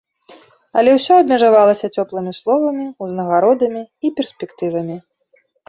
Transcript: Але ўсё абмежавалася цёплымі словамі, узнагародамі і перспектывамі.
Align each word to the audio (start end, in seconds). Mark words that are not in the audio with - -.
Але 0.81 0.89
ўсё 0.95 1.13
абмежавалася 1.23 1.91
цёплымі 1.99 2.33
словамі, 2.39 2.87
узнагародамі 3.07 3.81
і 4.09 4.15
перспектывамі. 4.19 5.01